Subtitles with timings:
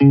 [0.00, 0.06] Des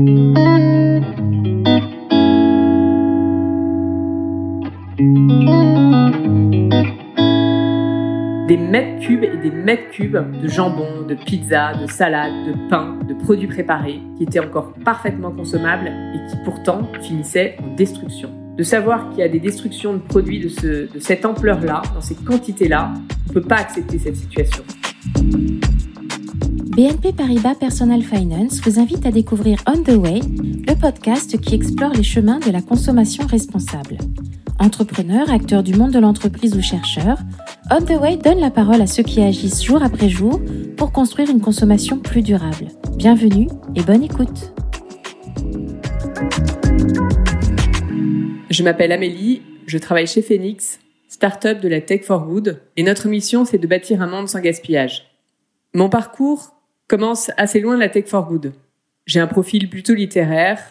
[8.57, 13.13] mètres cubes et des mètres cubes de jambon, de pizza, de salade, de pain, de
[13.13, 18.29] produits préparés qui étaient encore parfaitement consommables et qui pourtant finissaient en destruction.
[18.57, 22.93] De savoir qu'il y a des destructions de produits de, cette ampleur-là, dans ces quantités-là,
[22.93, 24.65] on ne peut pas accepter cette situation.
[26.77, 31.91] BNP Paribas Personal Finance vous invite à découvrir On the Way, le podcast qui explore
[31.91, 33.97] les chemins de la consommation responsable.
[34.59, 37.17] Entrepreneurs, acteurs du monde de l'entreprise ou chercheurs,
[37.71, 40.39] On the Way donne la parole à ceux qui agissent jour après jour
[40.77, 42.67] pour construire une consommation plus durable.
[42.95, 44.53] Bienvenue et bonne écoute.
[48.51, 53.07] Je m'appelle Amélie, je travaille chez Phoenix, start-up de la Tech for Good, et notre
[53.07, 55.07] mission c'est de bâtir un monde sans gaspillage.
[55.73, 56.53] Mon parcours
[56.87, 58.53] commence assez loin de la Tech for Good.
[59.05, 60.61] J'ai un profil plutôt littéraire,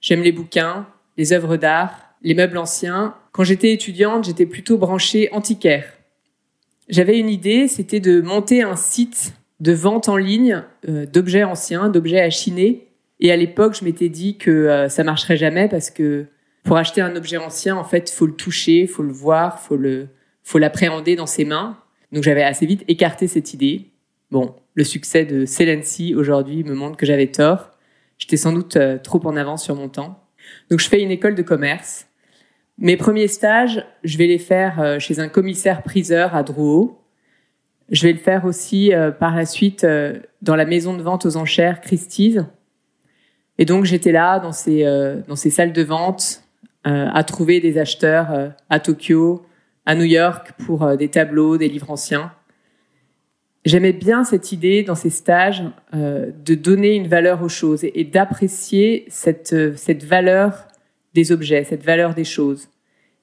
[0.00, 3.14] j'aime les bouquins, les œuvres d'art, les meubles anciens.
[3.32, 5.84] Quand j'étais étudiante, j'étais plutôt branchée antiquaire.
[6.88, 11.88] J'avais une idée, c'était de monter un site de vente en ligne euh, d'objets anciens,
[11.88, 12.88] d'objets à chiner.
[13.20, 16.26] Et à l'époque, je m'étais dit que euh, ça marcherait jamais parce que
[16.64, 20.08] pour acheter un objet ancien, en fait, faut le toucher, faut le voir, faut le,
[20.42, 21.78] faut l'appréhender dans ses mains.
[22.12, 23.86] Donc j'avais assez vite écarté cette idée.
[24.30, 27.70] Bon, le succès de Celency aujourd'hui me montre que j'avais tort.
[28.18, 30.20] J'étais sans doute euh, trop en avance sur mon temps.
[30.70, 32.06] Donc je fais une école de commerce.
[32.78, 37.00] Mes premiers stages, je vais les faire euh, chez un commissaire-priseur à Drouot.
[37.90, 39.86] Je vais le faire aussi euh, par la suite
[40.42, 42.40] dans la maison de vente aux enchères Christie's.
[43.58, 44.82] Et donc j'étais là dans ces,
[45.28, 46.42] dans ces salles de vente
[46.82, 49.46] à trouver des acheteurs à Tokyo,
[49.86, 52.32] à New York pour des tableaux, des livres anciens.
[53.64, 55.62] J'aimais bien cette idée dans ces stages
[55.92, 60.68] de donner une valeur aux choses et, d'apprécier cette, cette valeur
[61.14, 62.68] des objets, cette valeur des choses.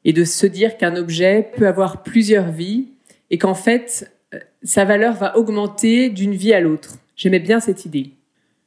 [0.04, 2.88] Et de se dire qu'un objet peut avoir plusieurs vies
[3.30, 4.12] et qu'en fait,
[4.64, 6.96] sa valeur va augmenter d'une vie à l'autre.
[7.16, 8.12] J'aimais bien cette idée.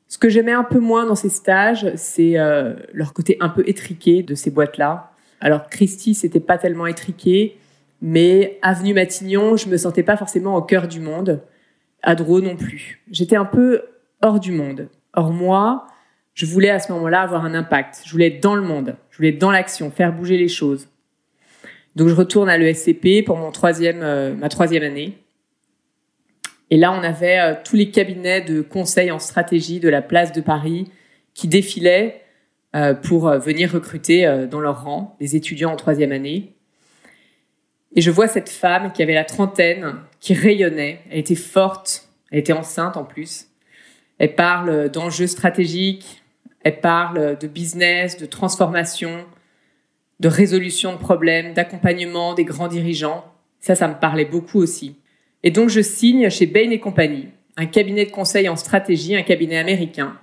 [0.08, 3.64] Ce que j'aimais un peu moins dans ces stages, c'est euh, leur côté un peu
[3.66, 5.10] étriqué de ces boîtes-là.
[5.40, 7.56] Alors Christie, c'était pas tellement étriqué,
[8.00, 11.40] mais Avenue Matignon, je me sentais pas forcément au cœur du monde.
[12.04, 13.02] Adro non plus.
[13.10, 13.82] J'étais un peu
[14.22, 14.88] hors du monde.
[15.14, 15.86] Or moi,
[16.34, 18.02] je voulais à ce moment-là avoir un impact.
[18.04, 18.96] Je voulais être dans le monde.
[19.10, 20.88] Je voulais être dans l'action, faire bouger les choses.
[21.96, 25.18] Donc je retourne à l'ESCP pour mon troisième, euh, ma troisième année.
[26.70, 30.32] Et là, on avait euh, tous les cabinets de conseil en stratégie de la place
[30.32, 30.90] de Paris
[31.34, 32.22] qui défilaient
[32.74, 36.54] euh, pour venir recruter dans leur rang des étudiants en troisième année.
[37.94, 39.94] Et je vois cette femme qui avait la trentaine,
[40.24, 41.00] qui rayonnait.
[41.10, 43.48] Elle était forte, elle était enceinte en plus.
[44.18, 46.22] Elle parle d'enjeux stratégiques,
[46.62, 49.26] elle parle de business, de transformation,
[50.20, 53.22] de résolution de problèmes, d'accompagnement des grands dirigeants.
[53.60, 54.96] Ça, ça me parlait beaucoup aussi.
[55.42, 59.22] Et donc, je signe chez Bain et compagnie, un cabinet de conseil en stratégie, un
[59.22, 60.18] cabinet américain,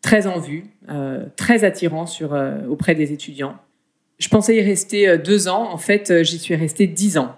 [0.00, 3.56] très en vue, euh, très attirant euh, auprès des étudiants.
[4.18, 5.72] Je pensais y rester euh, deux ans.
[5.72, 7.34] En fait, j'y suis restée dix ans.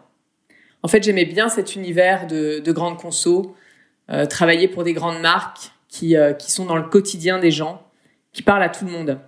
[0.83, 3.55] En fait, j'aimais bien cet univers de, de grandes conso,
[4.29, 7.83] travailler pour des grandes marques qui, qui sont dans le quotidien des gens,
[8.33, 9.19] qui parlent à tout le monde.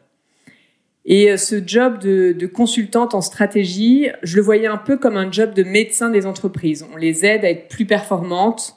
[1.11, 5.33] Et euh, ce job de, consultante en stratégie, je le voyais un peu comme un
[5.33, 6.87] job de médecin des entreprises.
[6.93, 8.77] On les aide à être plus performantes,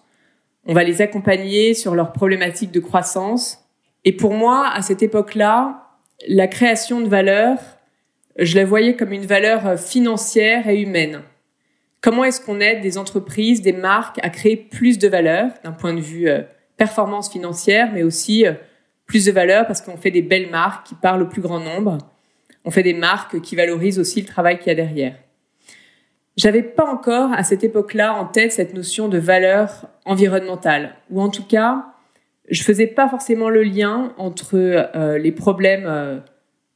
[0.65, 3.65] on va les accompagner sur leurs problématiques de croissance.
[4.05, 5.89] Et pour moi, à cette époque-là,
[6.25, 7.57] la création de valeur,
[8.39, 11.23] je la voyais comme une valeur financière et humaine.
[12.01, 15.93] Comment est-ce qu'on aide des entreprises, des marques à créer plus de valeur d'un point
[15.93, 16.41] de vue euh,
[16.75, 18.53] performance financière, mais aussi euh,
[19.05, 21.99] plus de valeur parce qu'on fait des belles marques qui parlent au plus grand nombre
[22.63, 25.15] on fait des marques qui valorisent aussi le travail qu'il y a derrière.
[26.37, 31.29] J'avais pas encore à cette époque-là en tête cette notion de valeur environnementale, ou en
[31.29, 31.87] tout cas,
[32.49, 36.21] je faisais pas forcément le lien entre euh, les problèmes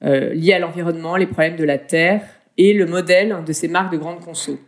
[0.01, 2.23] liés à l'environnement, les problèmes de la terre
[2.57, 4.59] et le modèle de ces marques de grande conso.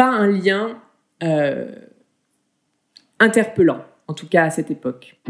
[0.00, 0.78] Pas un lien
[3.18, 5.20] interpellant, en tout cas à cette époque.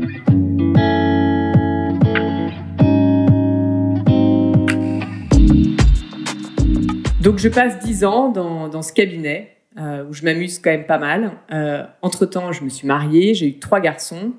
[7.20, 10.98] Donc je passe dix ans dans, ce cabinet euh, où je m'amuse quand même pas
[10.98, 11.32] mal.
[11.50, 14.34] Euh, entre temps, je me suis mariée, j'ai eu trois garçons.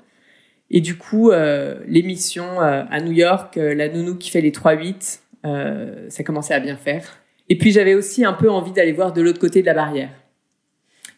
[0.70, 4.50] Et du coup, euh, l'émission euh, à New York, euh, la nounou qui fait les
[4.50, 5.20] 3-8,
[6.08, 7.18] ça commençait à bien faire.
[7.50, 10.21] Et puis j'avais aussi un peu envie d'aller voir de l'autre côté de la barrière.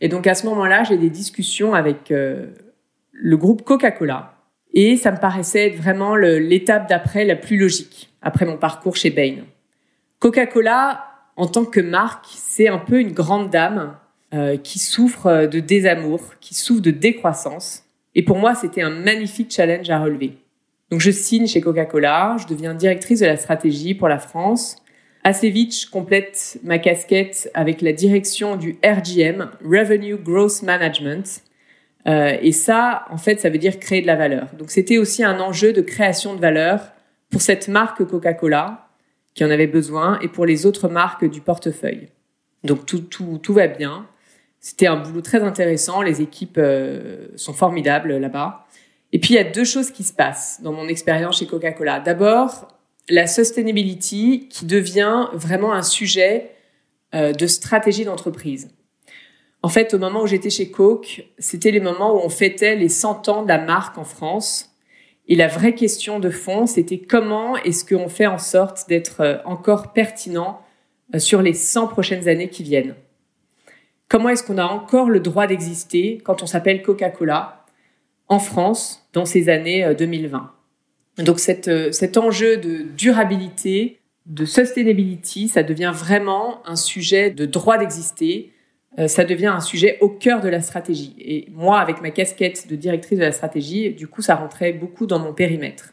[0.01, 4.35] Et donc à ce moment-là, j'ai des discussions avec le groupe Coca-Cola.
[4.75, 9.11] Et ça me paraissait être vraiment l'étape d'après la plus logique, après mon parcours chez
[9.11, 9.45] Bain.
[10.19, 11.05] Coca-Cola,
[11.37, 13.97] en tant que marque, c'est un peu une grande dame
[14.35, 17.85] euh, qui souffre de désamour, qui souffre de décroissance.
[18.17, 20.39] Et pour moi, c'était un magnifique challenge à relever.
[20.91, 24.77] Donc je signe chez Coca-Cola, je deviens directrice de la stratégie pour la France.
[25.27, 31.43] Assez vite, je complète ma casquette avec la direction du RGM, Revenue Growth Management.
[32.07, 34.49] Euh, et ça, en fait, ça veut dire créer de la valeur.
[34.59, 36.93] Donc c'était aussi un enjeu de création de valeur
[37.31, 38.87] pour cette marque Coca-Cola
[39.33, 42.09] qui en avait besoin et pour les autres marques du portefeuille.
[42.63, 44.07] Donc tout, tout, tout va bien.
[44.61, 46.03] C'était un boulot très intéressant.
[46.03, 48.67] Les équipes euh, sont formidables là-bas.
[49.13, 52.01] Et puis, il y a deux choses qui se passent dans mon expérience chez Coca-Cola.
[52.01, 52.69] D'abord,
[53.09, 56.53] la sustainability qui devient vraiment un sujet
[57.15, 58.71] euh, de stratégie d'entreprise.
[59.63, 62.89] En fait, au moment où j'étais chez Coke, c'était les moments où on fêtait les
[62.89, 64.71] 100 ans de la marque en France.
[65.27, 69.37] Et la vraie question de fond, c'était comment est-ce qu'on fait en sorte d'être euh,
[69.45, 70.61] encore pertinent
[71.19, 72.95] sur les 100 prochaines années qui viennent?
[74.09, 77.65] Comment est-ce qu'on a encore le droit d'exister quand on s'appelle Coca-Cola
[78.29, 80.64] en France dans ces années 2020 euh,
[81.19, 81.39] Donc
[81.69, 88.53] euh, cet enjeu de durabilité, de sustainability, ça devient vraiment un sujet de droit d'exister.
[88.99, 91.15] Euh, ça devient un sujet au cœur de la stratégie.
[91.19, 95.07] Et moi, avec ma casquette de directrice de la stratégie, du coup, ça rentrait beaucoup
[95.07, 95.93] dans mon périmètre.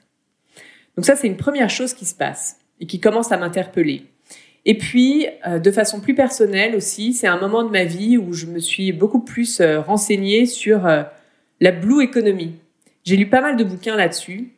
[0.95, 4.05] Donc ça, c'est une première chose qui se passe et qui commence à m'interpeller.
[4.65, 8.33] Et puis, euh, de façon plus personnelle aussi, c'est un moment de ma vie où
[8.33, 10.83] je me suis beaucoup plus renseignée sur
[11.59, 12.55] la blue economy.
[13.03, 14.51] J'ai lu pas mal de bouquins là-dessus.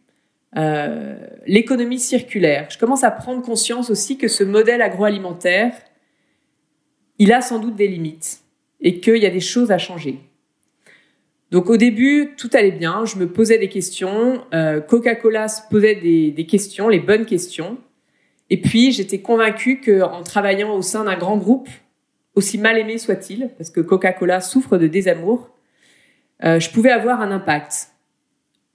[1.45, 2.67] L'économie circulaire.
[2.69, 5.73] Je commence à prendre conscience aussi que ce modèle agroalimentaire,
[7.19, 8.41] il a sans doute des limites
[8.81, 10.19] et qu'il y a des choses à changer.
[11.51, 14.44] Donc au début, tout allait bien, je me posais des questions,
[14.88, 17.77] Coca-Cola se posait des, des questions, les bonnes questions.
[18.50, 21.69] Et puis, j'étais convaincue qu'en travaillant au sein d'un grand groupe,
[22.35, 25.50] aussi mal aimé soit-il, parce que Coca-Cola souffre de désamour,
[26.44, 27.92] euh, je pouvais avoir un impact.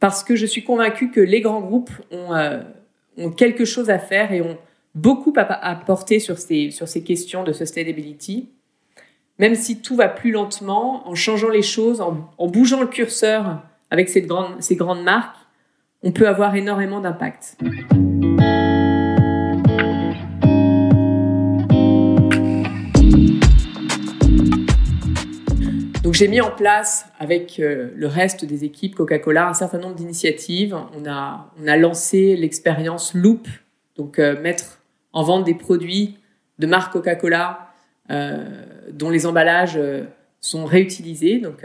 [0.01, 2.61] Parce que je suis convaincue que les grands groupes ont, euh,
[3.37, 4.59] quelque chose à faire et ont
[4.95, 6.71] beaucoup à apporter sur ces,
[7.05, 8.49] questions de sustainability.
[9.39, 14.09] Même si tout va plus lentement, en changeant les choses, en, bougeant le curseur avec
[14.09, 15.37] ces grandes marques,
[16.03, 17.57] on peut avoir énormément d'impact.
[26.19, 30.77] J'ai mis en place avec euh, le reste des équipes Coca-Cola un certain nombre d'initiatives.
[30.93, 33.47] On a, on a lancé l'expérience Loop,
[33.95, 34.81] donc euh, mettre
[35.13, 36.19] en vente des produits
[36.59, 37.73] de marque Coca-Cola
[38.11, 38.49] euh,
[38.91, 39.79] dont les emballages
[40.41, 41.65] sont réutilisés, donc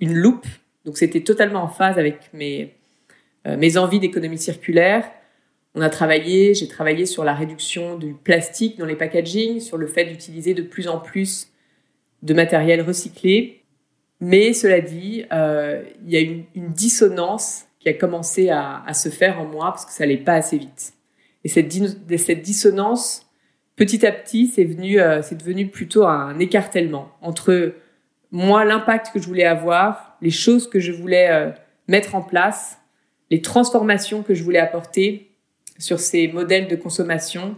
[0.00, 0.46] une loupe.
[0.84, 2.74] Donc c'était totalement en phase avec mes,
[3.44, 5.10] mes envies d'économie circulaire.
[5.74, 9.88] On a travaillé, j'ai travaillé sur la réduction du plastique dans les packaging, sur le
[9.88, 11.48] fait d'utiliser de plus en plus
[12.22, 13.62] de matériel recyclé.
[14.20, 19.08] Mais cela dit, euh, il y a une, une, dissonance qui a commencé à, se
[19.08, 20.94] faire en moi parce que ça n'allait pas assez vite.
[21.44, 21.68] Et cette,
[22.42, 23.30] dissonance,
[23.76, 27.74] petit à petit, euh, c'est devenu plutôt un écartèlement entre
[28.30, 31.50] moi, l'impact que je voulais avoir, les choses que je voulais euh,
[31.86, 32.78] mettre en place,
[33.30, 35.30] les transformations que je voulais apporter
[35.78, 37.56] sur ces modèles de consommation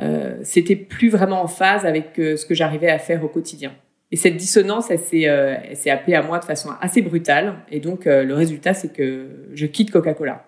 [0.00, 3.72] euh, c'était plus vraiment en phase avec euh, ce que j'arrivais à faire au quotidien.
[4.10, 5.56] Et cette dissonance, elle s'est, euh,
[5.86, 7.54] appelée à moi de façon assez brutale.
[7.70, 10.44] Et donc, le résultat, c'est que je quitte Coca-Cola.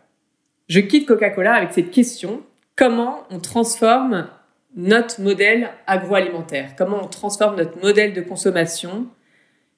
[0.69, 2.43] Je quitte Coca-Cola avec cette question
[2.77, 4.29] comment on transforme
[4.77, 6.75] notre modèle agroalimentaire?
[6.77, 9.07] Comment on transforme notre modèle de consommation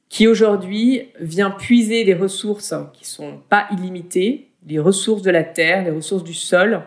[0.09, 5.85] qui aujourd'hui vient puiser des ressources qui sont pas illimitées, les ressources de la terre,
[5.85, 6.83] les ressources du sol,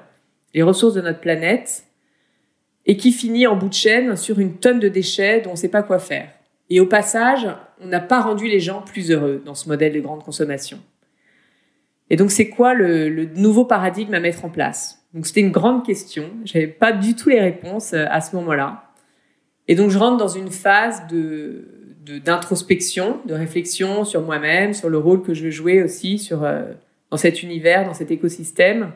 [0.53, 1.85] les ressources de notre planète,
[2.89, 5.57] et qui finit en bout de chaîne sur une tonne de déchets dont on ne
[5.59, 6.27] sait pas quoi faire.
[6.71, 7.47] Et au passage,
[7.79, 10.79] on n'a pas rendu les gens plus heureux dans ce modèle de grande consommation.
[12.09, 15.05] Et donc, c'est quoi le, nouveau paradigme à mettre en place?
[15.13, 16.31] Donc, c'était une grande question.
[16.45, 18.85] J'avais pas du tout les réponses euh, à ce moment-là.
[19.67, 21.75] Et donc, je rentre dans une phase de
[22.25, 26.63] d'introspection, de, réflexion sur moi-même, sur le rôle que je veux jouer aussi sur euh,
[27.11, 28.93] dans cet univers, dans cet écosystème.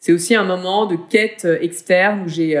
[0.00, 2.56] C'est aussi un moment de quête euh, externe où j'ai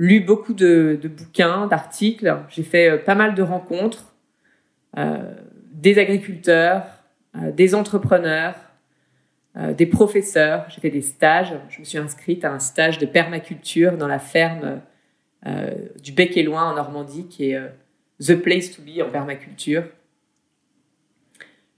[0.00, 2.38] lu beaucoup de, bouquins, d'articles.
[2.48, 4.14] J'ai fait euh, pas mal de rencontres,
[4.96, 5.34] euh,
[5.72, 6.84] des agriculteurs,
[7.36, 8.54] euh, des entrepreneurs,
[9.76, 10.64] des professeurs.
[10.68, 11.52] J'ai fait des stages.
[11.70, 14.80] Je me suis inscrite à un stage de permaculture dans la ferme
[16.00, 17.60] du Bec et Loin en Normandie, qui est
[18.20, 19.82] the place to be en permaculture.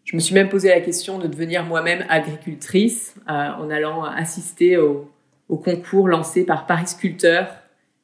[0.05, 5.11] Je me suis même posé la question de devenir moi-même agricultrice en allant assister au,
[5.49, 7.62] au, concours lancé par Paris Sculpteur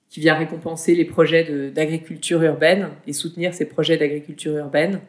[0.09, 5.01] qui vient récompenser les projets d'agriculture urbaine et soutenir ces projets d'agriculture urbaine.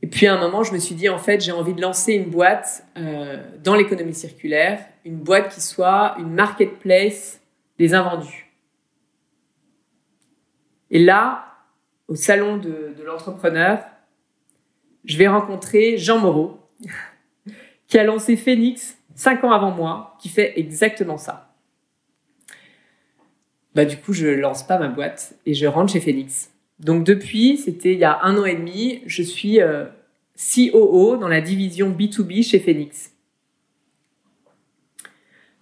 [0.00, 2.14] Et puis à un moment, je me suis dit, en fait, j'ai envie de lancer
[2.14, 7.40] une boîte euh, dans l'économie circulaire, une boîte qui soit une marketplace
[7.78, 8.50] des invendus.
[10.90, 11.44] Et là,
[12.06, 13.84] au salon de, de l'entrepreneur,
[15.04, 16.58] je vais rencontrer Jean Moreau,
[17.88, 21.47] qui a lancé Phoenix cinq ans avant moi, qui fait exactement ça.
[23.74, 26.50] Bah, du coup, je lance pas ma boîte et je rentre chez Phoenix.
[26.78, 29.86] Donc depuis, c'était il y a un an et demi, je suis euh,
[30.36, 33.12] COO dans la division B2B chez Phoenix.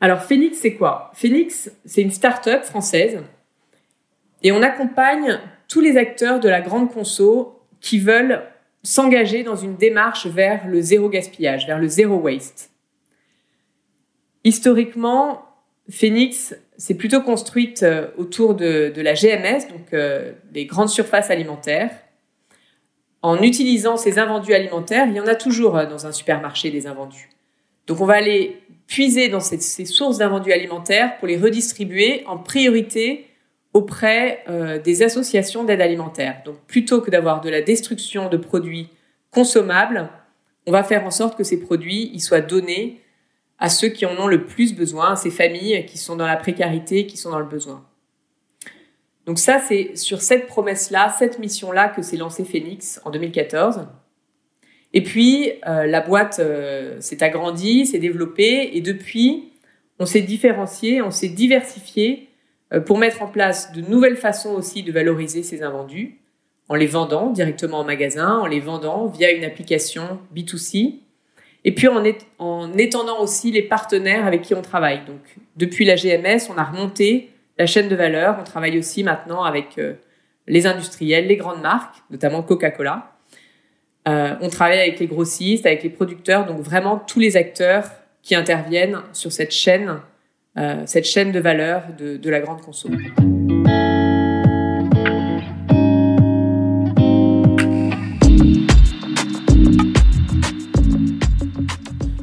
[0.00, 1.10] Alors Phoenix, c'est quoi?
[1.14, 3.22] Phoenix, c'est une start-up française
[4.42, 8.42] et on accompagne tous les acteurs de la grande conso qui veulent
[8.82, 12.70] s'engager dans une démarche vers le zéro gaspillage, vers le zéro waste.
[14.44, 15.42] Historiquement,
[15.90, 21.90] Phoenix s'est plutôt construite euh, autour de, la GMS, donc euh, les grandes surfaces alimentaires.
[23.22, 26.86] En utilisant ces invendus alimentaires, il y en a toujours euh, dans un supermarché des
[26.86, 27.30] invendus.
[27.86, 32.38] Donc on va aller puiser dans ces, ces sources d'invendus alimentaires pour les redistribuer en
[32.38, 33.26] priorité
[33.72, 34.42] auprès
[34.84, 36.40] des associations d'aide alimentaire.
[36.46, 38.88] Donc plutôt que d'avoir de la destruction de produits
[39.30, 40.08] consommables,
[40.66, 43.02] on va faire en sorte que ces produits ils soient donnés
[43.58, 46.36] à ceux qui en ont le plus besoin, à ces familles qui sont dans la
[46.36, 47.84] précarité, qui sont dans le besoin.
[49.26, 53.86] Donc ça, c'est sur cette promesse-là, cette mission-là que s'est lancé Phoenix en 2014.
[54.92, 59.52] Et puis, euh, la boîte euh, s'est agrandie, s'est développée, et depuis,
[59.98, 62.28] on s'est différencié, on s'est diversifié
[62.72, 66.20] euh, pour mettre en place de nouvelles façons aussi de valoriser ces invendus,
[66.68, 71.00] en les vendant directement en magasin, en les vendant via une application B2C,
[71.66, 72.02] et puis en,
[72.38, 75.00] en étendant aussi les partenaires avec qui on travaille.
[75.04, 75.20] Donc
[75.56, 78.36] depuis la GMS, on a remonté la chaîne de valeur.
[78.40, 79.94] On travaille aussi maintenant avec euh,
[80.46, 83.12] les industriels, les grandes marques, notamment Coca-Cola.
[84.06, 87.90] Euh, on travaille avec les grossistes, avec les producteurs, donc vraiment tous les acteurs
[88.22, 90.00] qui interviennent sur cette chaîne,
[90.56, 93.12] euh, cette chaîne de valeur de la grande consommation.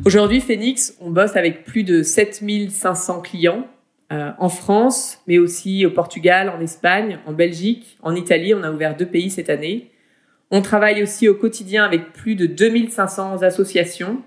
[0.05, 3.65] Aujourd'hui, Phoenix, on bosse avec plus de 7500 clients
[4.12, 8.53] euh, en France, mais aussi au Portugal, en Espagne, en Belgique, en Italie.
[8.53, 9.91] On a ouvert deux pays cette année.
[10.51, 14.22] On travaille aussi au quotidien avec plus de 2500 associations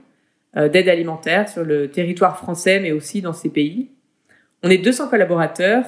[0.56, 3.90] euh, d'aide alimentaire sur le territoire français, mais aussi dans ces pays.
[4.62, 5.84] On est 200 collaborateurs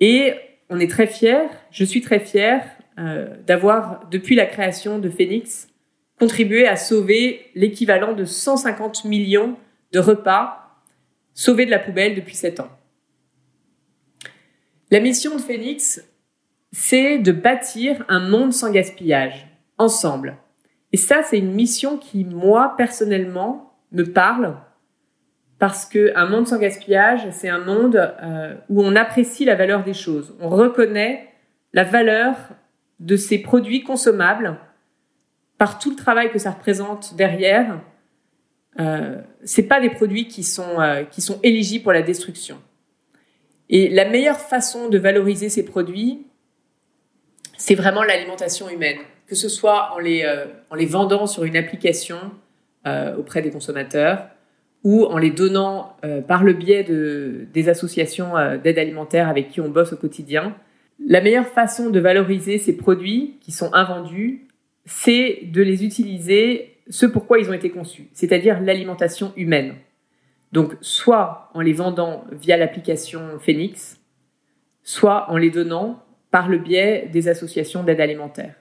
[0.00, 0.34] et
[0.68, 2.62] on est très fiers, je suis très fier
[2.98, 5.67] euh, d'avoir, depuis la création de Phoenix,
[6.18, 9.56] contribué à sauver l'équivalent de 150 millions
[9.92, 10.82] de repas
[11.34, 12.70] sauvés de la poubelle depuis 7 ans.
[14.90, 16.02] La mission de Phoenix,
[16.72, 19.46] c'est de bâtir un monde sans gaspillage,
[19.76, 20.36] ensemble.
[20.92, 24.56] Et ça, c'est une mission qui, moi, personnellement, me parle,
[25.58, 29.94] parce qu'un monde sans gaspillage, c'est un monde euh, où on apprécie la valeur des
[29.94, 30.34] choses.
[30.40, 31.28] On reconnaît
[31.72, 32.36] la valeur
[33.00, 34.58] de ces produits consommables
[35.58, 37.80] par tout le travail que ça représente derrière,
[38.78, 42.58] euh, c'est pas des produits qui sont euh, qui sont éligibles pour la destruction.
[43.68, 46.26] Et la meilleure façon de valoriser ces produits,
[47.56, 51.56] c'est vraiment l'alimentation humaine, que ce soit en les euh, en les vendant sur une
[51.56, 52.18] application
[52.86, 54.28] euh, auprès des consommateurs
[54.84, 55.96] ou en les donnant
[56.28, 60.54] par le biais de des associations d'aide alimentaire avec qui on bosse au quotidien.
[61.04, 64.47] La meilleure façon de valoriser ces produits qui sont invendus,
[64.84, 69.74] c'est de les utiliser ce pourquoi ils ont été conçus, c'est-à-dire l'alimentation humaine.
[70.52, 74.00] Donc soit en les vendant via l'application Phoenix,
[74.82, 78.54] soit en les donnant par le biais des associations d'aide alimentaire.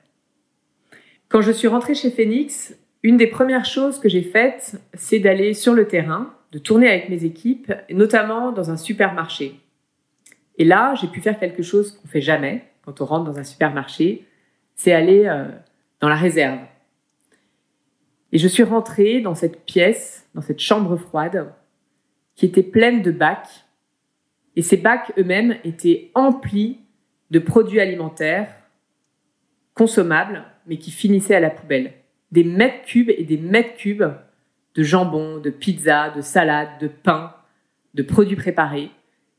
[1.29, 5.53] Quand je suis rentrée chez Phoenix, une des premières choses que j'ai faites, c'est d'aller
[5.53, 9.59] sur le terrain, de tourner avec mes équipes, notamment dans un supermarché.
[10.57, 13.43] Et là, j'ai pu faire quelque chose qu'on fait jamais quand on rentre dans un
[13.43, 14.25] supermarché,
[14.75, 15.45] c'est aller euh,
[15.99, 16.59] dans la réserve.
[18.31, 21.53] Et je suis rentrée dans cette pièce, dans cette chambre froide,
[22.35, 23.65] qui était pleine de bacs.
[24.55, 26.79] Et ces bacs eux-mêmes étaient emplis
[27.31, 28.53] de produits alimentaires
[29.73, 31.93] consommables, mais qui finissaient à la poubelle.
[32.31, 34.05] Des mètres cubes et des mètres cubes
[34.75, 37.33] de jambon, de pizza, de salade, de pain,
[37.93, 38.91] de produits préparés,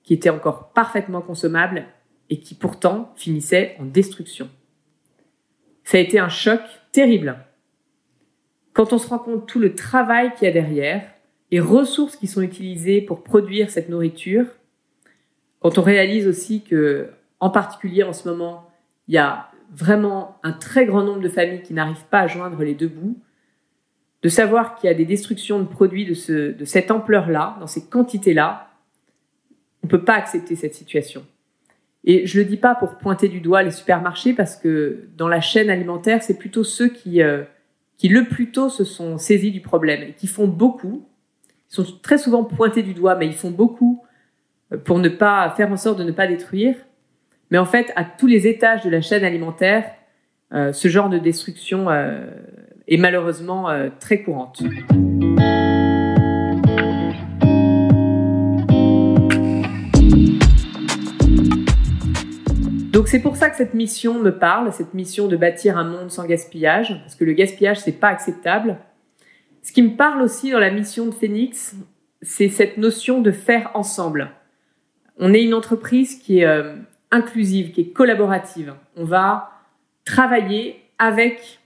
[0.03, 1.87] qui étaient encore parfaitement consommables
[2.31, 4.49] et qui pourtant finissaient en destruction.
[5.88, 6.61] Ça a été un choc
[6.92, 7.38] terrible.
[8.75, 11.11] quand on se rend compte tout le travail qu'il y a derrière,
[11.50, 14.45] les ressources qui sont utilisées pour produire cette nourriture,
[15.61, 17.09] quand on réalise aussi que,
[17.40, 18.68] en particulier en ce moment,
[19.09, 22.62] il y a vraiment un très grand nombre de familles qui n'arrivent pas à joindre
[22.62, 23.18] les deux bouts,
[24.21, 27.88] de savoir qu'il y a des destructions de produits de, de cette ampleur-là, dans ces
[27.88, 28.68] quantités-là,
[29.83, 31.25] on ne peut pas accepter cette situation.
[32.05, 35.28] Et je ne le dis pas pour pointer du doigt les supermarchés, parce que dans
[35.28, 37.43] la chaîne alimentaire, c'est plutôt ceux qui, euh,
[37.97, 41.07] qui le plus tôt se sont saisis du problème qui font beaucoup.
[41.71, 44.02] Ils sont très souvent pointés du doigt, mais ils font beaucoup
[44.73, 46.76] euh, pour ne pas faire en sorte de ne pas détruire.
[47.50, 49.85] Mais en fait, à tous les étages de la chaîne alimentaire,
[50.52, 53.69] euh, ce genre de destruction est malheureusement
[54.00, 54.62] très courante.
[63.11, 66.27] C'est pour ça que cette mission me parle, cette mission de bâtir un monde sans
[66.27, 68.77] gaspillage, parce que le gaspillage c'est pas acceptable.
[69.62, 71.75] Ce qui me parle aussi dans la mission de Phoenix,
[72.21, 74.33] c'est cette notion de faire ensemble.
[75.17, 76.77] On est une entreprise qui est euh,
[77.11, 78.75] inclusive, qui est collaborative.
[78.95, 79.53] On va
[80.05, 81.61] travailler avec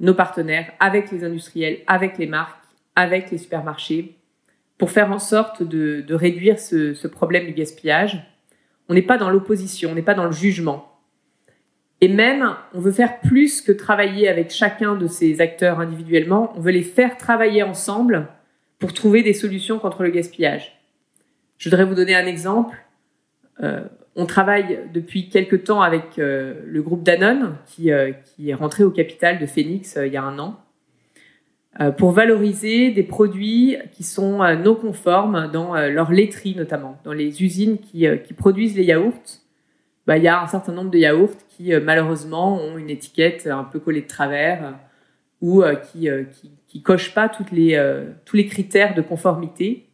[0.00, 2.64] nos partenaires, avec les industriels, avec les marques,
[2.96, 4.16] avec les supermarchés,
[4.78, 8.20] pour faire en sorte de, réduire ce problème du gaspillage
[8.88, 10.98] on n'est pas dans l'opposition, on n'est pas dans le jugement.
[12.00, 16.60] Et même, on veut faire plus que travailler avec chacun de ces acteurs individuellement, on
[16.60, 18.28] veut les faire travailler ensemble
[18.78, 20.78] pour trouver des solutions contre le gaspillage.
[21.58, 22.76] Je voudrais vous donner un exemple.
[23.62, 23.82] Euh,
[24.14, 28.84] on travaille depuis quelque temps avec euh, le groupe Danone, qui, euh, qui, est rentré
[28.84, 30.60] au capital de Phoenix il y a un an.
[31.80, 36.98] Euh, pour valoriser des produits qui sont euh, non conformes dans euh, leur laiterie notamment,
[37.04, 39.42] dans les usines qui, qui produisent les yaourts.
[40.04, 43.62] Bah, il y a un certain nombre de yaourts qui malheureusement ont une étiquette un
[43.62, 44.74] peu collée de travers
[45.42, 47.78] ou qui, qui, qui cochent pas toutes les,
[48.24, 49.86] tous les critères de conformité.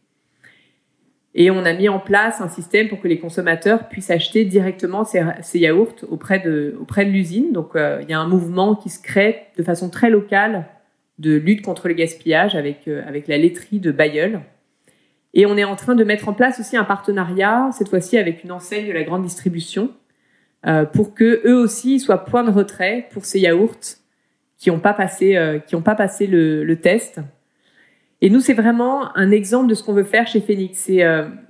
[1.33, 5.03] Et on a mis en place un système pour que les consommateurs puissent acheter directement
[5.03, 7.51] ces, ces yaourts auprès de, auprès de l'usine.
[7.51, 10.65] Donc il y a un mouvement qui se crée de façon très locale
[11.19, 14.41] de lutte contre le gaspillage avec, euh, avec la laiterie de Bayeul.
[15.33, 18.43] Et on est en train de mettre en place aussi un partenariat, cette fois-ci avec
[18.43, 19.91] une enseigne de la grande distribution,
[20.65, 23.97] euh, pour que eux aussi soient point de retrait pour ces yaourts
[24.57, 27.19] qui n'ont pas passé, euh, qui ont pas passé le, le, test.
[28.21, 31.03] Et nous, c'est vraiment un exemple de ce qu'on veut faire chez Phoenix, c'est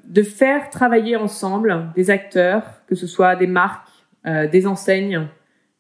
[0.06, 3.88] de faire travailler ensemble des acteurs, que ce soit des marques,
[4.26, 5.28] des enseignes,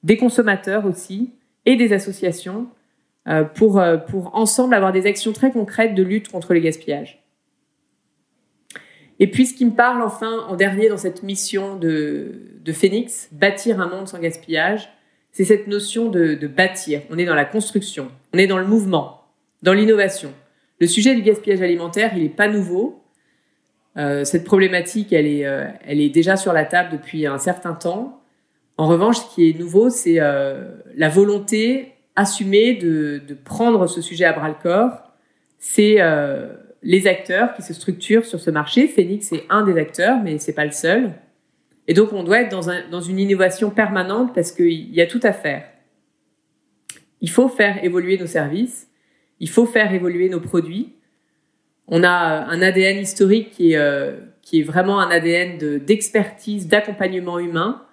[0.03, 1.33] des consommateurs aussi,
[1.65, 2.74] et des associations, euh,
[3.55, 7.23] pour, euh, pour ensemble avoir des actions très concrètes de lutte contre le gaspillage.
[9.19, 13.29] Et puis ce qui me parle enfin en dernier dans cette mission de, de Phoenix,
[13.31, 14.89] bâtir un monde sans gaspillage,
[15.35, 17.01] c'est cette notion de, bâtir.
[17.09, 19.25] On est dans la construction, on est dans le mouvement,
[19.63, 20.31] dans l'innovation.
[20.79, 23.03] Le sujet du gaspillage alimentaire, il n'est pas nouveau.
[23.97, 27.73] Euh, cette problématique, elle est, euh, elle est déjà sur la table depuis un certain
[27.73, 28.21] temps.
[28.77, 34.01] En revanche, ce qui est nouveau, c'est euh, la volonté assumer de, de, prendre ce
[34.01, 35.11] sujet à bras le corps,
[35.57, 38.87] c'est euh, les acteurs qui se structurent sur ce marché.
[38.87, 41.13] Phoenix est un des acteurs, mais c'est pas le seul.
[41.87, 45.07] Et donc on doit être dans, un, dans une innovation permanente parce qu'il y a
[45.07, 45.65] tout à faire.
[47.21, 48.87] Il faut faire évoluer nos services,
[49.39, 50.93] il faut faire évoluer nos produits.
[51.87, 57.39] On a un ADN historique qui est, euh, qui est vraiment un ADN d'expertise, d'accompagnement
[57.39, 57.83] humain.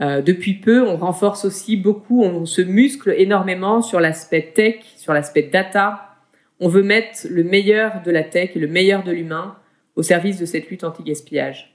[0.00, 5.12] Euh, depuis peu, on renforce aussi beaucoup, on se muscle énormément sur l'aspect tech, sur
[5.12, 6.16] l'aspect data.
[6.60, 9.56] On veut mettre le meilleur de la tech et le meilleur de l'humain
[9.94, 11.74] au service de cette lutte anti-gaspillage.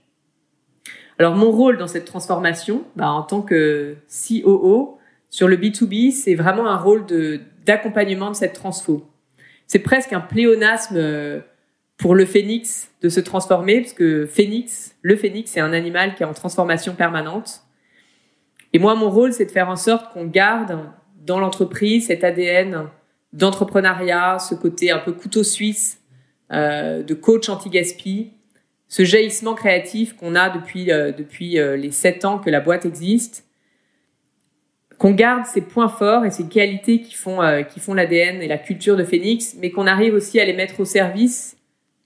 [1.17, 4.97] Alors mon rôle dans cette transformation, bah, en tant que COO,
[5.29, 7.05] sur le B2B, c'est vraiment un rôle
[7.65, 9.07] d'accompagnement de, cette transfo.
[9.65, 11.39] C'est presque un pléonasme euh,
[11.97, 16.23] pour le phénix de se transformer, parce que phénix, le phénix, c'est un animal qui
[16.23, 17.61] est en transformation permanente.
[18.73, 20.79] Et moi, mon rôle, c'est de faire en sorte qu'on garde
[21.25, 22.87] dans l'entreprise cet ADN
[23.33, 26.01] d'entrepreneuriat, ce côté un peu couteau suisse,
[26.51, 28.31] euh, de coach anti-gaspi,
[28.91, 32.85] ce jaillissement créatif qu'on a depuis, euh, depuis euh, les sept ans que la boîte
[32.85, 33.45] existe,
[34.97, 38.49] qu'on garde ces points forts et ces qualités qui font, euh, qui font l'ADN et
[38.49, 41.55] la culture de Phoenix, mais qu'on arrive aussi à les mettre au service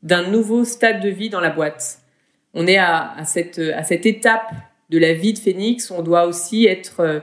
[0.04, 2.02] d'un nouveau stade de vie dans la boîte.
[2.54, 4.54] On est à, à, cette, à cette étape
[4.90, 7.20] de la vie de Phoenix, on doit aussi être euh,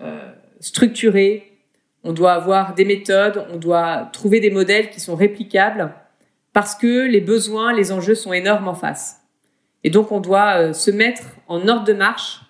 [0.00, 1.52] euh, structuré,
[2.02, 5.92] on doit avoir des méthodes, on doit trouver des modèles qui sont réplicables
[6.52, 9.20] parce que les besoins, les enjeux sont énormes en face.
[9.84, 12.40] Et donc on doit euh, se mettre en ordre de marche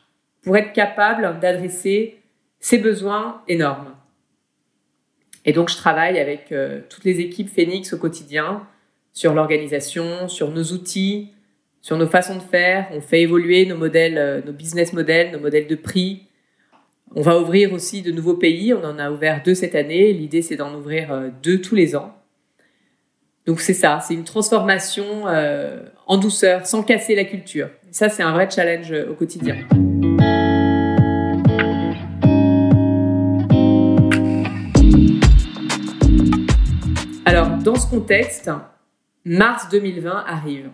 [0.43, 2.19] pour être capable d'adresser
[2.61, 3.95] ces besoins énormes.
[5.47, 6.53] Et donc, je travaille avec
[6.91, 8.67] toutes les équipes Phoenix au quotidien
[9.15, 11.33] sur l'organisation, sur nos outils,
[11.81, 12.89] sur nos façons de faire.
[12.93, 16.27] On fait évoluer nos modèles, nos business models, nos modèles de prix.
[17.15, 18.73] On va ouvrir aussi de nouveaux pays.
[18.75, 20.13] On en a ouvert deux cette année.
[20.13, 22.15] L'idée, c'est d'en ouvrir deux tous les ans.
[23.47, 27.69] Donc c'est ça, c'est une transformation euh, en douceur, sans casser la culture.
[27.91, 29.57] ça, c'est un vrai challenge euh, au quotidien.
[37.25, 38.51] Alors, dans ce contexte,
[39.25, 40.71] mars 2020 arrive.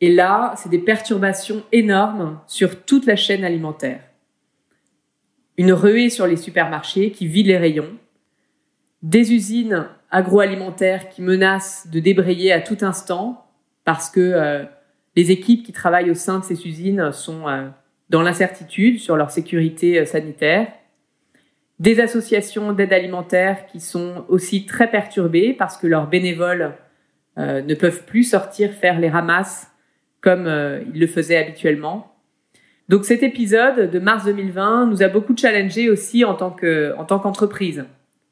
[0.00, 4.00] Et là, c'est des perturbations énormes sur toute la chaîne alimentaire.
[5.56, 7.96] Une ruée sur les supermarchés qui vide les rayons,
[9.02, 13.46] des usines agroalimentaires qui menacent de débrayer à tout instant
[13.84, 14.64] parce que euh,
[15.14, 17.68] les équipes qui travaillent au sein de ces usines sont euh,
[18.08, 20.68] dans l'incertitude sur leur sécurité euh, sanitaire.
[21.78, 26.74] Des associations d'aide alimentaire qui sont aussi très perturbées parce que leurs bénévoles
[27.36, 29.73] ne peuvent plus sortir faire les ramasses
[30.24, 30.50] comme
[30.94, 32.16] ils le faisaient habituellement.
[32.88, 37.04] Donc cet épisode de mars 2020 nous a beaucoup challengé aussi en tant que en
[37.04, 37.84] tant qu'entreprise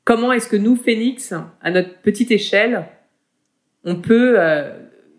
[0.05, 2.87] comment est-ce que nous, Phoenix, à notre petite échelle,
[3.85, 4.71] on peut euh,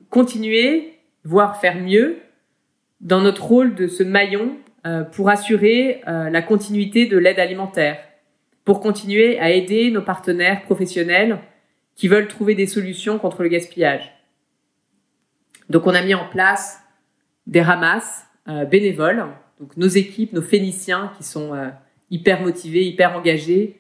[0.10, 2.18] continuer, voire faire mieux,
[3.02, 7.98] dans notre rôle de ce maillon euh, pour assurer euh, la continuité de l'aide alimentaire,
[8.66, 11.40] pour continuer à aider nos partenaires professionnels
[11.96, 14.13] qui veulent trouver des solutions contre le gaspillage.
[15.70, 16.82] Donc on a mis en place
[17.48, 18.26] des ramasses
[18.70, 19.28] bénévoles,
[19.60, 21.54] donc nos équipes, nos Phéniciens qui sont
[22.10, 23.80] hyper motivés, hyper engagés,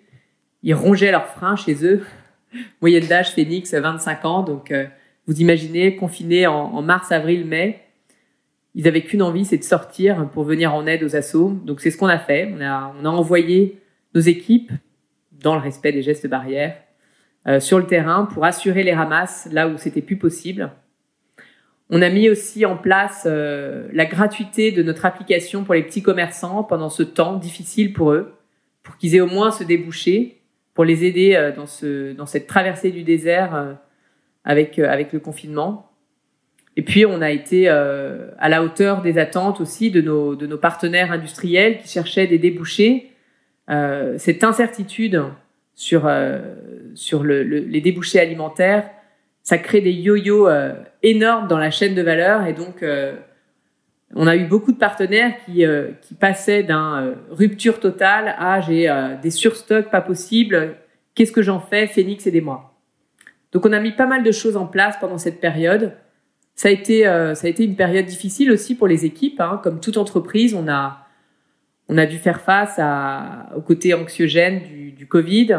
[0.63, 2.03] ils rongeaient leurs freins chez eux.
[2.81, 4.43] Moyenne d'âge Phoenix, 25 ans.
[4.43, 4.85] Donc, euh,
[5.27, 7.81] vous imaginez, confinés en, mars, avril, mai,
[8.75, 11.51] ils avaient qu'une envie, c'est de sortir pour venir en aide aux assauts.
[11.63, 12.51] Donc, c'est ce qu'on a fait.
[12.57, 13.81] On a, on a envoyé
[14.15, 14.71] nos équipes,
[15.31, 16.77] dans le respect des gestes barrières,
[17.47, 20.71] euh, sur le terrain pour assurer les ramasses là où c'était plus possible.
[21.95, 26.01] On a mis aussi en place euh, la gratuité de notre application pour les petits
[26.01, 28.33] commerçants pendant ce temps difficile pour eux,
[28.81, 30.41] pour qu'ils aient au moins ce débouché
[30.73, 33.73] pour les aider euh, dans, ce, dans cette traversée du désert euh,
[34.43, 35.91] avec, avec le confinement.
[36.77, 40.57] Et puis, on a été à la hauteur des attentes aussi de nos, de nos
[40.57, 43.11] partenaires industriels qui cherchaient des débouchés.
[44.17, 45.23] cette incertitude
[45.75, 46.11] sur,
[46.95, 48.89] sur le, les débouchés alimentaires,
[49.43, 50.49] ça crée des yo-yo
[51.03, 52.47] énormes dans la chaîne de valeur.
[52.47, 52.83] Et donc,
[54.15, 58.61] on a eu beaucoup de partenaires qui, euh, qui passaient d'un euh, rupture totale à
[58.61, 60.75] j'ai euh, des surstocks pas possibles,
[61.15, 62.75] qu'est-ce que j'en fais, Phoenix, aidez-moi.
[63.51, 65.93] Donc on a mis pas mal de choses en place pendant cette période.
[66.55, 69.41] Ça a été, ça a été une période difficile aussi pour les équipes.
[69.41, 69.59] Hein.
[69.63, 71.07] Comme toute entreprise, on a,
[71.87, 74.61] on a dû faire face à, au côté anxiogène
[74.95, 75.55] du Covid,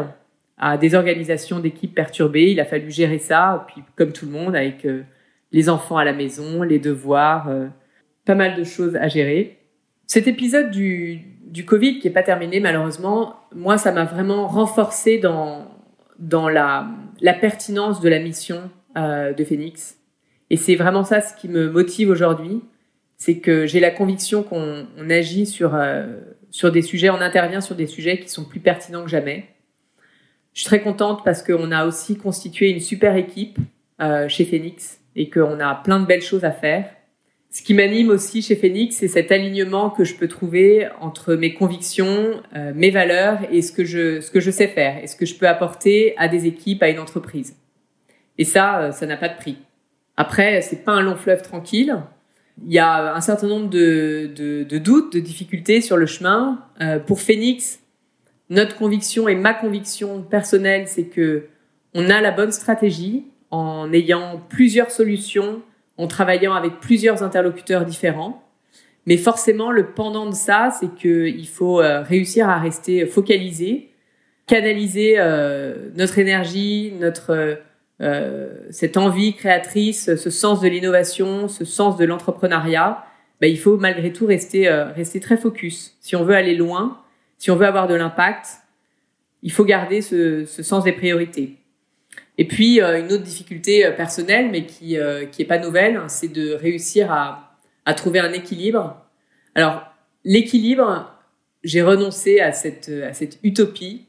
[0.57, 2.51] à des organisations d'équipes perturbées.
[2.51, 4.87] Il a fallu gérer ça, puis comme tout le monde, avec
[5.51, 7.49] les enfants à la maison, les devoirs
[8.25, 9.59] pas mal de choses à gérer.
[10.07, 15.17] Cet épisode du, du Covid qui est pas terminé malheureusement, moi ça m'a vraiment renforcé
[15.17, 15.67] dans
[16.19, 16.87] dans la,
[17.21, 19.97] la pertinence de la mission euh, de Phoenix.
[20.49, 22.61] Et c'est vraiment ça ce qui me motive aujourd'hui,
[23.17, 26.05] c'est que j'ai la conviction qu'on on agit sur euh,
[26.51, 29.47] sur des sujets, on intervient sur des sujets qui sont plus pertinents que jamais.
[30.55, 33.59] Je suis très contente parce qu'on a aussi constitué une super équipe
[34.01, 36.89] euh, chez Phoenix et qu'on a plein de belles choses à faire.
[37.51, 41.53] Ce qui m'anime aussi chez Phoenix, c'est cet alignement que je peux trouver entre mes
[41.53, 45.15] convictions, euh, mes valeurs et ce que je ce que je sais faire et ce
[45.15, 47.55] que je peux apporter à des équipes, à une entreprise.
[48.37, 49.57] Et ça, euh, ça n'a pas de prix.
[50.17, 51.97] Après, c'est pas un long fleuve tranquille.
[52.65, 56.63] Il y a un certain nombre de, de, de doutes, de difficultés sur le chemin.
[56.79, 57.79] Euh, pour Phoenix,
[58.49, 61.47] notre conviction et ma conviction personnelle, c'est que
[61.93, 65.61] on a la bonne stratégie en ayant plusieurs solutions
[65.97, 68.43] en travaillant avec plusieurs interlocuteurs différents.
[69.05, 73.91] Mais forcément, le pendant de ça, c'est qu'il faut euh, réussir à rester focalisé,
[74.47, 77.59] canaliser euh, notre énergie, notre
[78.01, 83.05] euh, cette envie créatrice, ce sens de l'innovation, ce sens de l'entrepreneuriat.
[83.41, 85.97] Ben, il faut malgré tout rester rester très focus.
[86.01, 87.01] Si on veut aller loin,
[87.45, 88.47] si on veut avoir de l'impact,
[89.43, 91.57] il faut garder ce, sens des priorités.
[92.39, 96.01] Et puis euh, une autre difficulté euh, personnelle, mais qui euh, qui est pas nouvelle,
[96.07, 97.55] c'est de réussir à
[97.85, 98.99] à trouver un équilibre.
[99.53, 99.83] Alors
[100.23, 101.15] l'équilibre,
[101.63, 104.07] j'ai renoncé à cette à cette utopie.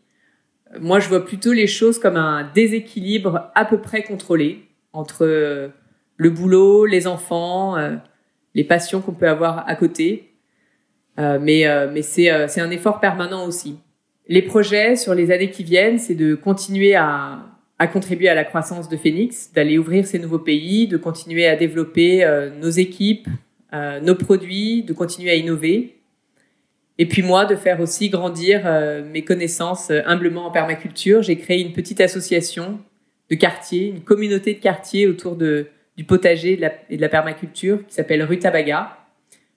[0.81, 5.27] Moi, je vois plutôt les choses comme un déséquilibre à peu près contrôlé entre
[6.17, 7.77] le boulot, les enfants,
[8.55, 10.36] les passions qu'on peut avoir à côté.
[11.19, 13.79] Mais mais c'est c'est un effort permanent aussi.
[14.29, 17.45] Les projets sur les années qui viennent, c'est de continuer à,
[17.93, 22.25] contribuer à la croissance de Phoenix, d'aller ouvrir ces nouveaux pays, de continuer à développer
[22.25, 23.29] euh, nos équipes,
[23.73, 25.95] euh, nos produits, de continuer à innover.
[26.99, 31.23] Et puis moi, de faire aussi grandir euh, mes connaissances humblement en permaculture.
[31.23, 32.81] J'ai créé une petite association
[33.31, 37.09] de quartier, une communauté de quartier autour du potager et de, la, et de la
[37.09, 39.06] permaculture qui s'appelle Rutabaga.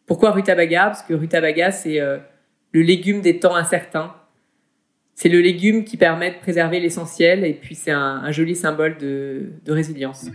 [0.10, 0.88] Pourquoi Rutabaga?
[0.88, 4.14] Parce que Rutabaga, c'est le légume des temps incertains
[5.22, 9.50] c'est le légume qui permet de préserver l'essentiel et puis c'est un, joli symbole de,
[9.68, 10.28] résilience.